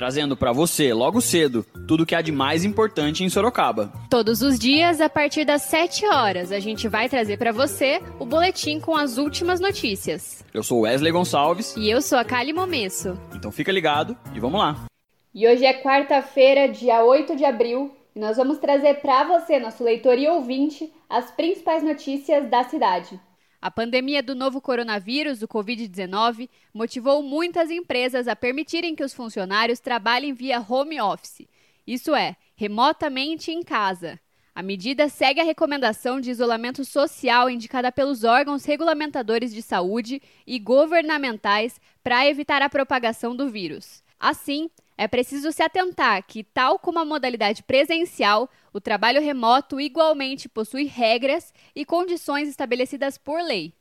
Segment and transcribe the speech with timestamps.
[0.00, 3.92] trazendo para você, logo cedo, tudo que há de mais importante em Sorocaba.
[4.08, 8.24] Todos os dias, a partir das 7 horas, a gente vai trazer para você o
[8.24, 10.42] boletim com as últimas notícias.
[10.54, 11.76] Eu sou Wesley Gonçalves.
[11.76, 13.12] E eu sou a Kali Momesso.
[13.34, 14.86] Então fica ligado e vamos lá.
[15.34, 19.84] E hoje é quarta-feira, dia 8 de abril, e nós vamos trazer para você, nosso
[19.84, 23.20] leitor e ouvinte, as principais notícias da cidade.
[23.62, 29.80] A pandemia do novo coronavírus, o Covid-19, motivou muitas empresas a permitirem que os funcionários
[29.80, 31.46] trabalhem via home office,
[31.86, 34.18] isso é, remotamente em casa.
[34.54, 40.58] A medida segue a recomendação de isolamento social indicada pelos órgãos regulamentadores de saúde e
[40.58, 44.02] governamentais para evitar a propagação do vírus.
[44.18, 44.70] Assim,
[45.00, 50.84] é preciso se atentar que, tal como a modalidade presencial, o trabalho remoto igualmente possui
[50.84, 53.72] regras e condições estabelecidas por lei.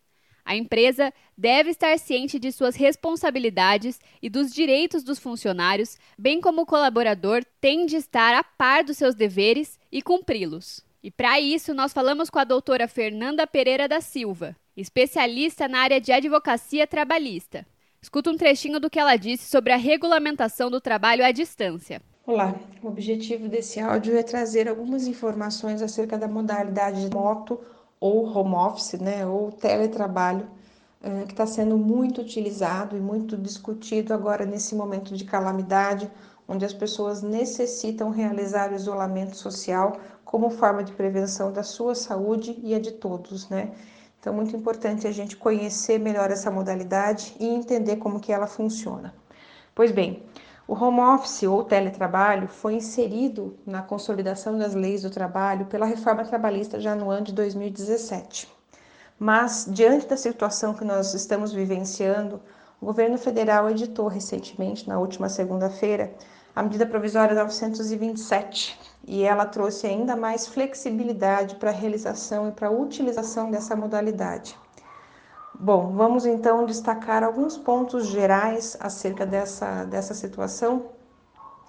[0.46, 6.62] A empresa deve estar ciente de suas responsabilidades e dos direitos dos funcionários, bem como
[6.62, 10.86] o colaborador tem de estar a par dos seus deveres e cumpri-los.
[11.04, 16.00] E para isso, nós falamos com a doutora Fernanda Pereira da Silva, especialista na área
[16.00, 17.68] de advocacia trabalhista.
[18.02, 22.02] Escuta um trechinho do que ela disse sobre a regulamentação do trabalho à distância.
[22.26, 27.60] Olá, o objetivo desse áudio é trazer algumas informações acerca da modalidade de moto
[28.00, 30.50] ou home office, né, ou teletrabalho,
[31.04, 36.10] eh, que está sendo muito utilizado e muito discutido agora nesse momento de calamidade,
[36.48, 42.58] onde as pessoas necessitam realizar o isolamento social como forma de prevenção da sua saúde
[42.64, 43.72] e a de todos, né?
[44.20, 49.14] Então, muito importante a gente conhecer melhor essa modalidade e entender como que ela funciona.
[49.74, 50.24] Pois bem,
[50.68, 56.26] o home office ou teletrabalho foi inserido na consolidação das leis do trabalho pela reforma
[56.26, 58.48] trabalhista já no ano de 2017.
[59.18, 62.42] Mas, diante da situação que nós estamos vivenciando,
[62.82, 66.14] o governo federal editou recentemente, na última segunda-feira,
[66.56, 72.68] a medida provisória 927, e ela trouxe ainda mais flexibilidade para a realização e para
[72.68, 74.58] a utilização dessa modalidade.
[75.62, 80.86] Bom, vamos então destacar alguns pontos gerais acerca dessa, dessa situação,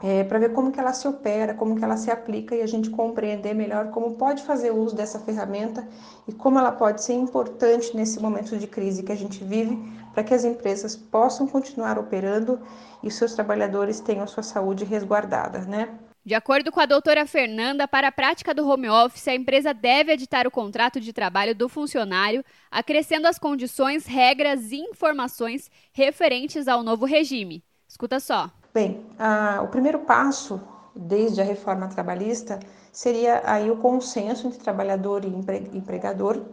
[0.03, 2.67] é, para ver como que ela se opera, como que ela se aplica e a
[2.67, 5.87] gente compreender melhor como pode fazer uso dessa ferramenta
[6.27, 9.77] e como ela pode ser importante nesse momento de crise que a gente vive,
[10.13, 12.61] para que as empresas possam continuar operando
[13.03, 15.89] e seus trabalhadores tenham sua saúde resguardada, né?
[16.23, 20.13] De acordo com a doutora Fernanda, para a prática do home office, a empresa deve
[20.13, 26.83] editar o contrato de trabalho do funcionário, acrescendo as condições, regras e informações referentes ao
[26.83, 27.65] novo regime.
[27.89, 28.51] Escuta só.
[28.73, 30.61] Bem, a, o primeiro passo,
[30.95, 32.61] desde a reforma trabalhista,
[32.93, 36.45] seria aí o consenso entre trabalhador e empregador,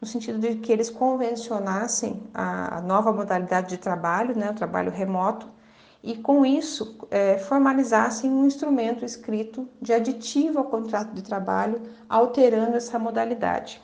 [0.00, 5.48] no sentido de que eles convencionassem a, nova modalidade de trabalho, né, o trabalho remoto,
[6.02, 12.76] e com isso é, formalizassem um instrumento escrito de aditivo ao contrato de trabalho, alterando
[12.76, 13.82] essa modalidade.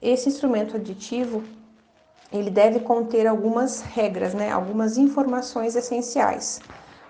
[0.00, 1.42] Esse instrumento aditivo
[2.30, 6.60] ele deve conter algumas regras, né, algumas informações essenciais,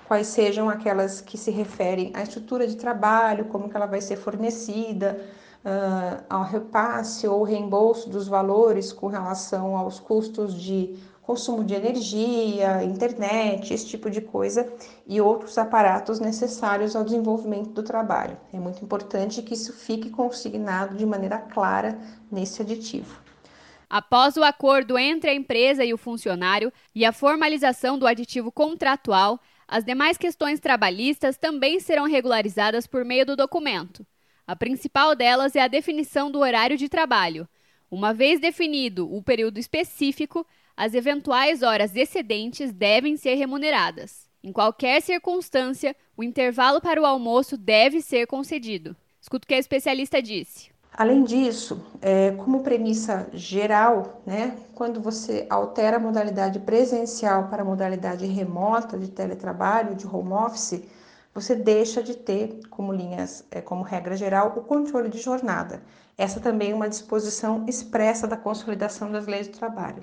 [0.06, 4.16] quais sejam aquelas que se referem à estrutura de trabalho, como que ela vai ser
[4.16, 5.20] fornecida,
[5.65, 12.83] uh, ao repasse ou reembolso dos valores com relação aos custos de consumo de energia,
[12.83, 14.73] internet, esse tipo de coisa
[15.07, 18.39] e outros aparatos necessários ao desenvolvimento do trabalho.
[18.51, 21.99] É muito importante que isso fique consignado de maneira clara
[22.33, 23.15] nesse aditivo.
[23.91, 29.39] Após o acordo entre a empresa e o funcionário e a formalização do aditivo contratual,
[29.67, 34.06] as demais questões trabalhistas também serão regularizadas por meio do documento.
[34.49, 37.47] A principal delas é a definição do horário de trabalho.
[37.91, 44.27] Uma vez definido o período específico, as eventuais horas excedentes devem ser remuneradas.
[44.43, 48.97] Em qualquer circunstância, o intervalo para o almoço deve ser concedido.
[49.21, 50.71] Escuta o que a especialista disse.
[50.94, 57.67] Além disso, é, como premissa geral, né, quando você altera a modalidade presencial para a
[57.67, 60.83] modalidade remota de teletrabalho, de home office,
[61.40, 65.82] você deixa de ter como linhas, é, como regra geral, o controle de jornada.
[66.17, 70.02] Essa também é uma disposição expressa da consolidação das leis do trabalho.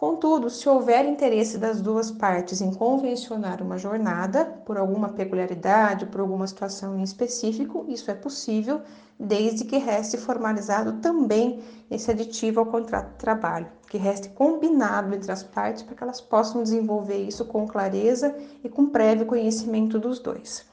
[0.00, 6.22] Contudo, se houver interesse das duas partes em convencionar uma jornada, por alguma peculiaridade, por
[6.22, 8.80] alguma situação em específico, isso é possível,
[9.18, 15.30] desde que reste formalizado também esse aditivo ao contrato de trabalho, que reste combinado entre
[15.30, 20.18] as partes para que elas possam desenvolver isso com clareza e com prévio conhecimento dos
[20.18, 20.64] dois.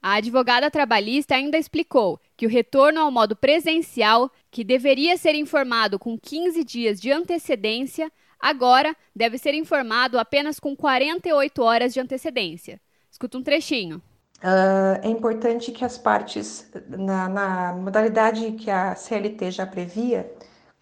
[0.00, 5.98] A advogada trabalhista ainda explicou que o retorno ao modo presencial, que deveria ser informado
[5.98, 12.80] com 15 dias de antecedência, agora deve ser informado apenas com 48 horas de antecedência.
[13.10, 14.02] Escuta um trechinho.
[14.38, 20.30] Uh, é importante que as partes, na, na, modalidade que a CLT já previa,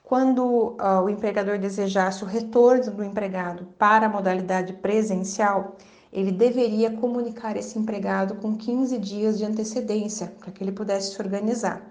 [0.02, 5.76] quando uh, o empregador desejasse o retorno do empregado para a modalidade presencial,
[6.12, 11.22] ele deveria comunicar esse empregado com 15 dias de antecedência, para que ele pudesse se
[11.22, 11.82] organizar.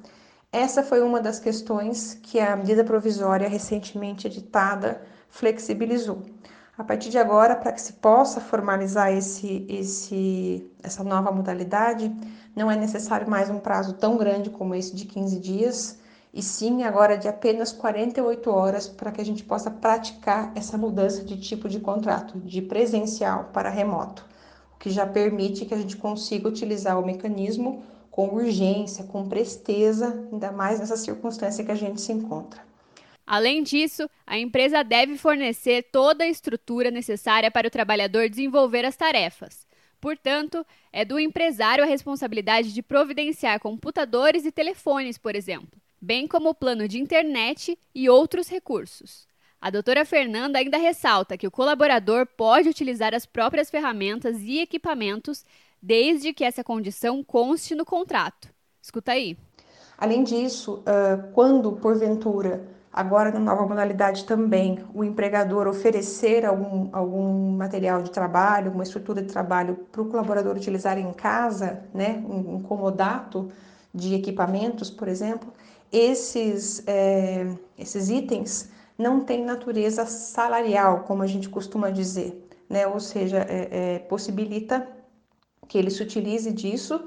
[0.52, 5.02] Essa foi uma das questões que a medida provisória recentemente editada
[5.34, 6.22] flexibilizou.
[6.78, 12.16] A partir de agora, para que se possa formalizar esse, esse, essa nova modalidade,
[12.56, 16.00] não é necessário mais um prazo tão grande como esse de 15 dias,
[16.32, 21.24] e sim agora de apenas 48 horas para que a gente possa praticar essa mudança
[21.24, 24.26] de tipo de contrato, de presencial para remoto,
[24.76, 30.28] o que já permite que a gente consiga utilizar o mecanismo com urgência, com presteza,
[30.32, 32.73] ainda mais nessa circunstância que a gente se encontra.
[33.26, 38.96] Além disso, a empresa deve fornecer toda a estrutura necessária para o trabalhador desenvolver as
[38.96, 39.66] tarefas.
[40.02, 46.50] Portanto, é do empresário a responsabilidade de providenciar computadores e telefones, por exemplo, bem como
[46.50, 49.26] o plano de internet e outros recursos.
[49.62, 55.46] A doutora Fernanda ainda ressalta que o colaborador pode utilizar as próprias ferramentas e equipamentos,
[55.82, 58.50] desde que essa condição conste no contrato.
[58.82, 59.38] Escuta aí.
[59.98, 60.84] Além disso,
[61.34, 68.72] quando porventura Agora, na nova modalidade também, o empregador oferecer algum, algum material de trabalho,
[68.72, 73.50] uma estrutura de trabalho para o colaborador utilizar em casa, né, um, um comodato
[73.92, 75.52] de equipamentos, por exemplo,
[75.92, 77.48] esses, é,
[77.80, 83.96] esses itens não têm natureza salarial, como a gente costuma dizer, né, ou seja, é,
[83.96, 84.88] é, possibilita
[85.68, 87.04] que ele se utilize disso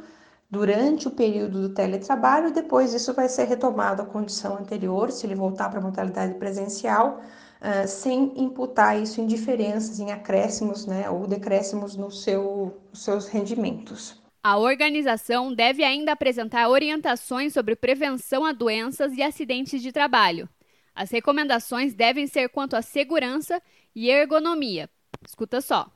[0.51, 5.35] durante o período do teletrabalho, depois isso vai ser retomado à condição anterior, se ele
[5.35, 7.21] voltar para a modalidade presencial,
[7.61, 13.27] uh, sem imputar isso em diferenças, em acréscimos né, ou decréscimos no seu, nos seus
[13.27, 14.21] rendimentos.
[14.43, 20.49] A organização deve ainda apresentar orientações sobre prevenção a doenças e acidentes de trabalho.
[20.95, 23.61] As recomendações devem ser quanto à segurança
[23.95, 24.89] e ergonomia.
[25.27, 25.91] Escuta só.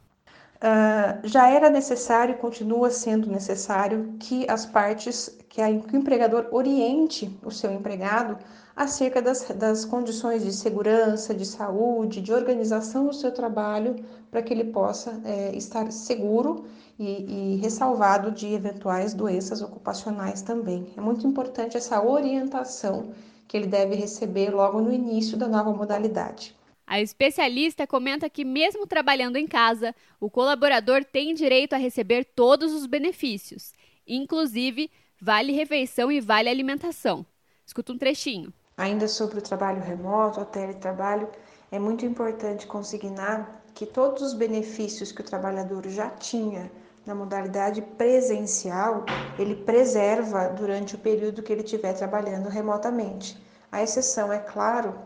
[0.63, 5.99] Uh, já era necessário e continua sendo necessário que as partes, que, a, que, o
[5.99, 8.37] empregador oriente o seu empregado
[8.77, 13.97] acerca das, das condições de segurança, de saúde, de organização do seu trabalho,
[14.31, 16.67] para que ele possa é, estar seguro
[16.99, 20.93] e, e ressalvado de eventuais doenças ocupacionais também.
[20.95, 23.13] É muito importante essa orientação
[23.49, 26.55] que ele deve receber logo no início da nova modalidade.
[26.91, 32.75] A especialista comenta que, mesmo trabalhando em casa, o colaborador tem direito a receber todos
[32.75, 33.73] os benefícios,
[34.05, 34.91] inclusive
[35.23, 37.25] vale refeição e vale alimentação.
[37.65, 38.53] Escuta um trechinho.
[38.77, 41.29] Ainda sobre o trabalho remoto, o teletrabalho,
[41.71, 46.73] é muito importante consignar que todos os benefícios que o trabalhador já tinha
[47.07, 49.07] na modalidade presencial,
[49.39, 53.41] ele preserva durante o período que ele estiver trabalhando remotamente.
[53.71, 54.99] A exceção, é claro,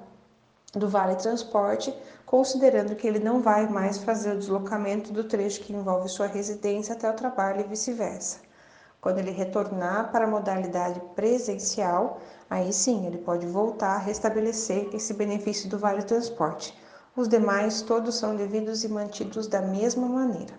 [0.78, 5.73] do Vale Transporte, considerando que ele não vai mais fazer o deslocamento do trecho que
[5.73, 8.38] envolve sua residência até o trabalho e vice-versa.
[9.00, 15.12] Quando ele retornar para a modalidade presencial, aí sim ele pode voltar a restabelecer esse
[15.12, 16.75] benefício do Vale Transporte.
[17.14, 20.54] Os demais todos são devidos e mantidos da mesma maneira.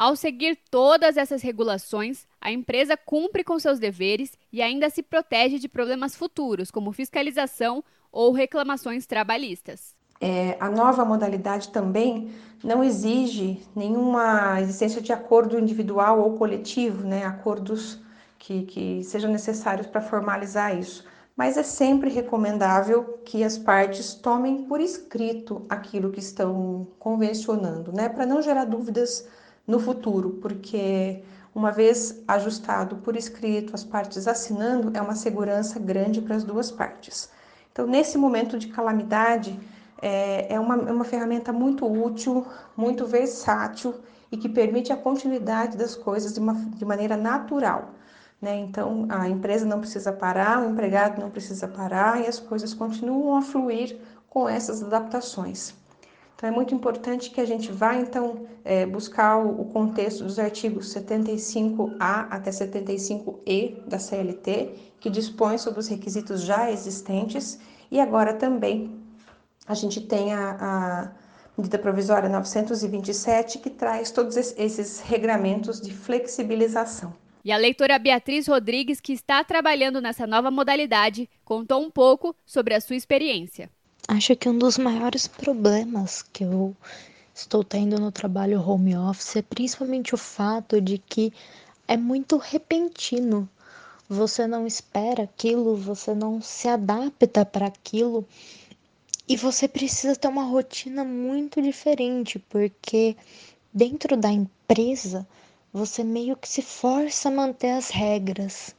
[0.00, 5.58] Ao seguir todas essas regulações, a empresa cumpre com seus deveres e ainda se protege
[5.58, 9.94] de problemas futuros, como fiscalização ou reclamações trabalhistas.
[10.20, 12.30] É, a nova modalidade também
[12.62, 17.98] não exige nenhuma existência de acordo individual ou coletivo, né, acordos
[18.38, 21.04] que, que sejam necessários para formalizar isso.
[21.34, 28.10] Mas é sempre recomendável que as partes tomem por escrito aquilo que estão convencionando, né,
[28.10, 29.26] para não gerar dúvidas
[29.66, 31.22] no futuro, porque
[31.54, 36.70] uma vez ajustado por escrito, as partes assinando, é uma segurança grande para as duas
[36.70, 37.30] partes.
[37.72, 39.58] Então, nesse momento de calamidade,
[40.02, 42.46] é, é uma, é uma ferramenta muito útil,
[42.76, 43.94] muito versátil
[44.32, 47.90] e que permite a continuidade das coisas de, uma, de maneira natural.
[48.40, 48.56] Né?
[48.56, 53.36] Então, a empresa não precisa parar, o empregado não precisa parar e as coisas continuam
[53.36, 53.98] a fluir
[54.28, 55.74] com essas adaptações.
[56.40, 60.86] Então é muito importante que a gente vá então é, buscar o, contexto dos artigos
[60.86, 68.98] 75A até 75E da CLT, que dispõe sobre os requisitos já existentes, e agora também
[69.66, 71.12] a gente tem a, a
[71.58, 77.12] medida provisória 927 que traz todos esses regramentos de flexibilização.
[77.44, 82.72] E a leitora Beatriz Rodrigues, que está trabalhando nessa nova modalidade, contou um pouco sobre
[82.72, 83.68] a sua experiência.
[84.12, 86.74] Acho que um dos maiores problemas que eu
[87.32, 91.32] estou tendo no trabalho home office é principalmente o fato de que
[91.86, 93.48] é muito repentino.
[94.08, 98.26] Você não espera aquilo, você não se adapta para aquilo
[99.28, 103.16] e você precisa ter uma rotina muito diferente, porque
[103.72, 105.24] dentro da empresa
[105.72, 108.74] você meio que se força a manter as regras.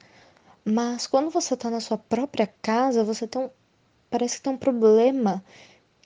[0.66, 3.50] Mas quando você está na sua própria casa, você tem
[4.12, 5.44] parece que tem um problema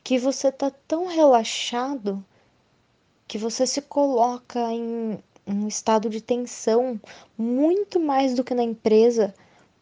[0.03, 2.23] que você tá tão relaxado
[3.27, 7.01] que você se coloca em um estado de tensão
[7.35, 9.33] muito mais do que na empresa,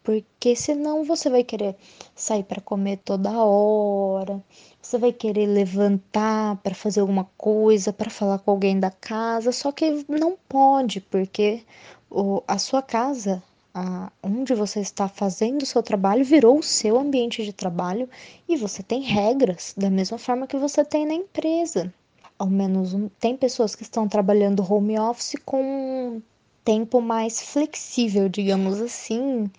[0.02, 1.76] porque senão você vai querer
[2.14, 4.42] sair para comer toda hora,
[4.80, 9.70] você vai querer levantar para fazer alguma coisa, para falar com alguém da casa, só
[9.70, 11.62] que não pode, porque
[12.10, 13.42] o, a sua casa
[13.74, 18.08] a, onde você está fazendo o seu trabalho virou o seu ambiente de trabalho
[18.48, 21.92] e você tem regras da mesma forma que você tem na empresa.
[22.38, 26.22] Ao menos tem pessoas que estão trabalhando home office com um
[26.64, 29.50] tempo mais flexível, digamos assim.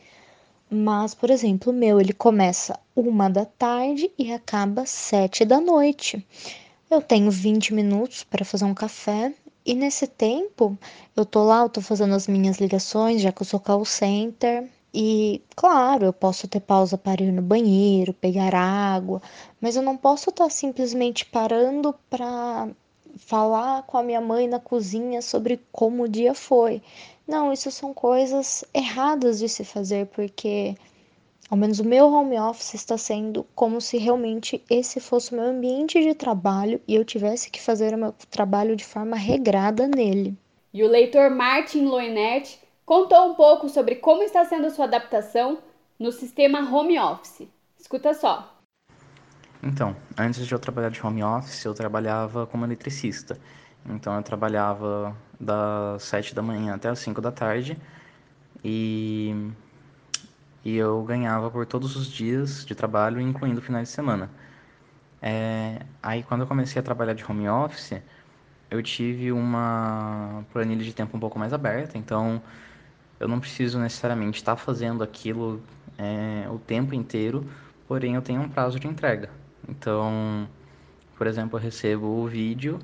[0.69, 6.25] Mas, por exemplo, o meu ele começa uma da tarde e acaba sete da noite.
[6.89, 9.33] Eu tenho 20 minutos para fazer um café
[9.65, 10.77] e nesse tempo,
[11.15, 14.69] eu tô lá, eu tô fazendo as minhas ligações, já que eu sou call center.
[14.93, 19.21] E, claro, eu posso ter pausa para ir no banheiro, pegar água,
[19.59, 22.69] mas eu não posso estar tá simplesmente parando para
[23.17, 26.81] falar com a minha mãe na cozinha sobre como o dia foi.
[27.27, 30.75] Não, isso são coisas erradas de se fazer, porque
[31.49, 35.45] ao menos o meu home office está sendo como se realmente esse fosse o meu
[35.45, 40.35] ambiente de trabalho e eu tivesse que fazer o meu trabalho de forma regrada nele.
[40.73, 45.59] E o leitor Martin Loinert contou um pouco sobre como está sendo sua adaptação
[45.99, 47.47] no sistema home office.
[47.79, 48.53] Escuta só.
[49.63, 53.39] Então, antes de eu trabalhar de home office, eu trabalhava como eletricista.
[53.87, 57.77] Então, eu trabalhava das 7 da manhã até as 5 da tarde
[58.63, 59.33] e
[60.65, 64.29] e eu ganhava por todos os dias de trabalho, incluindo finais de semana.
[65.21, 68.01] É, aí quando eu comecei a trabalhar de home office,
[68.69, 72.41] eu tive uma planilha de tempo um pouco mais aberta, então
[73.19, 75.61] eu não preciso necessariamente estar fazendo aquilo
[75.97, 77.47] é, o tempo inteiro,
[77.87, 79.29] porém eu tenho um prazo de entrega.
[79.69, 80.47] Então,
[81.15, 82.79] por exemplo, eu recebo o vídeo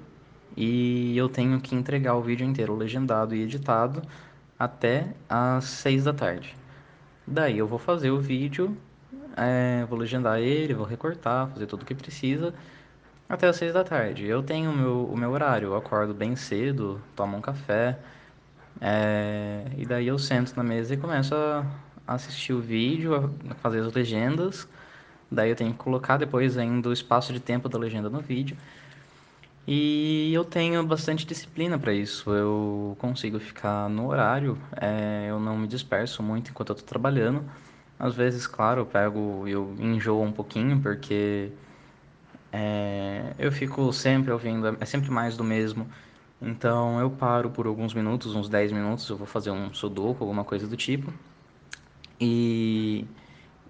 [0.55, 4.01] e eu tenho que entregar o vídeo inteiro legendado e editado
[4.57, 6.61] até às seis da tarde.
[7.31, 8.77] Daí eu vou fazer o vídeo,
[9.38, 12.53] é, vou legendar ele, vou recortar, fazer tudo o que precisa
[13.29, 14.25] até as seis da tarde.
[14.25, 17.97] Eu tenho o meu, o meu horário, eu acordo bem cedo, tomo um café,
[18.81, 21.65] é, e daí eu sento na mesa e começo a
[22.05, 24.67] assistir o vídeo, a fazer as legendas.
[25.31, 28.57] Daí eu tenho que colocar depois ainda o espaço de tempo da legenda no vídeo.
[29.68, 32.30] E eu tenho bastante disciplina para isso.
[32.32, 37.44] Eu consigo ficar no horário, é, eu não me disperso muito enquanto eu estou trabalhando.
[38.00, 41.51] Às vezes, claro, eu pego, eu enjoo um pouquinho, porque
[42.51, 45.88] é, eu fico sempre ouvindo, é sempre mais do mesmo.
[46.41, 50.44] Então eu paro por alguns minutos, uns 10 minutos, eu vou fazer um sudoku, alguma
[50.44, 51.13] coisa do tipo.
[52.20, 53.06] E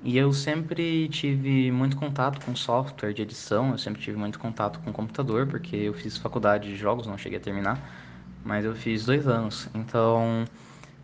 [0.03, 4.79] e eu sempre tive muito contato com software de edição, eu sempre tive muito contato
[4.79, 7.79] com computador, porque eu fiz faculdade de jogos, não cheguei a terminar,
[8.43, 9.69] mas eu fiz dois anos.
[9.75, 10.45] Então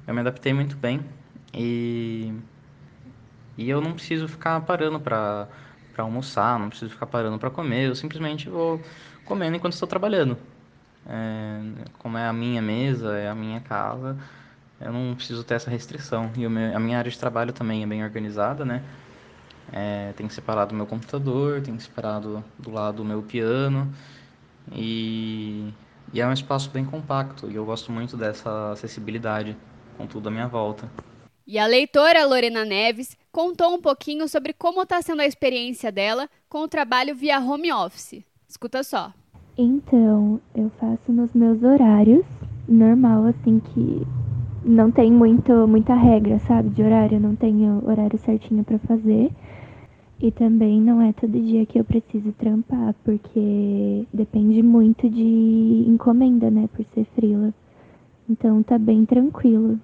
[0.08, 1.02] eu me adaptei muito bem
[1.54, 2.34] e,
[3.58, 5.48] e eu não preciso ficar parando para
[5.98, 8.82] almoçar, não preciso ficar parando para comer, eu simplesmente vou
[9.24, 10.38] comendo enquanto estou trabalhando.
[11.06, 11.60] É,
[12.00, 14.18] como é a minha mesa, é a minha casa,
[14.80, 16.32] eu não preciso ter essa restrição.
[16.36, 18.84] E meu, a minha área de trabalho também é bem organizada, né?
[19.72, 23.92] É, tem separado o meu computador, tem separado do lado o meu piano
[24.72, 25.74] e,
[26.14, 29.58] e, é um espaço bem compacto e eu gosto muito dessa acessibilidade
[29.98, 30.90] com tudo à minha volta.
[31.46, 36.30] E a leitora Lorena Neves contou um pouquinho sobre como está sendo a experiência dela
[36.50, 38.24] com o trabalho via home office.
[38.48, 39.14] Escuta só.
[39.58, 42.26] Então, eu faço nos meus horários,
[42.68, 44.06] normal assim que
[44.68, 49.32] não tem muito, muita regra, sabe, de horário, não tenho horário certinho para fazer.
[50.20, 56.50] E também não é todo dia que eu preciso trampar, porque depende muito de encomenda,
[56.50, 57.54] né, por ser frila.
[58.30, 59.80] Então tá bem tranquilo.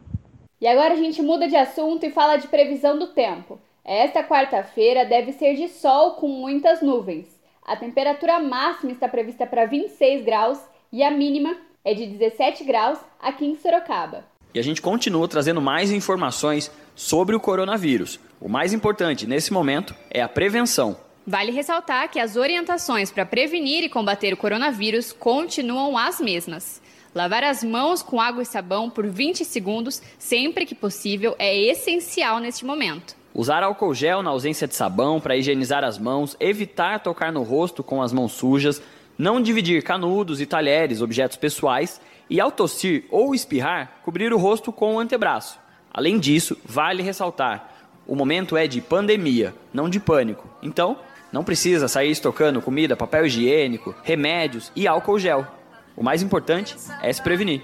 [0.60, 3.60] E agora a gente muda de assunto e fala de previsão do tempo.
[3.86, 7.28] Esta quarta-feira deve ser de sol com muitas nuvens.
[7.66, 10.60] A temperatura máxima está prevista para 26 graus
[10.92, 14.33] e a mínima é de 17 graus aqui em Sorocaba.
[14.54, 18.20] E a gente continua trazendo mais informações sobre o coronavírus.
[18.40, 20.96] O mais importante nesse momento é a prevenção.
[21.26, 26.82] Vale ressaltar que as orientações para prevenir e combater o coronavírus continuam as mesmas.
[27.16, 32.40] Lavar as mãos com água e sabão por 20 segundos, sempre que possível, é essencial
[32.40, 33.16] neste momento.
[33.34, 37.84] Usar álcool gel na ausência de sabão para higienizar as mãos, evitar tocar no rosto
[37.84, 38.82] com as mãos sujas,
[39.18, 44.72] não dividir canudos e talheres, objetos pessoais, e ao tossir ou espirrar, cobrir o rosto
[44.72, 45.60] com o antebraço.
[45.94, 47.70] Além disso, vale ressaltar:
[48.08, 50.48] o momento é de pandemia, não de pânico.
[50.62, 50.98] Então,
[51.32, 55.48] não precisa sair estocando comida, papel higiênico, remédios e álcool gel.
[55.96, 57.64] O mais importante é se prevenir.